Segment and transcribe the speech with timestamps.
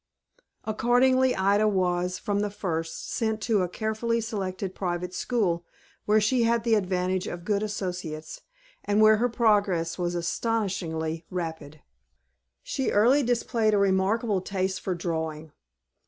[0.63, 5.63] Accordingly Ida was, from the first, sent to a carefully selected private school,
[6.05, 8.41] where she had the advantage of good associates,
[8.83, 11.81] and where her progress was astonishingly rapid.
[12.63, 15.51] She early displayed a remarkable taste for drawing.